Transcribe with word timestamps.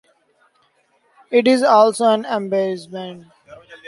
It 1.29 1.47
is 1.47 1.61
also 1.61 2.05
an 2.05 2.23
amebicide. 2.25 3.29